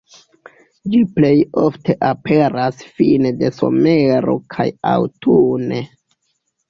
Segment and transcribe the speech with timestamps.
[0.93, 5.85] Ĝi plej ofte aperas fine de somero kaj aŭtune.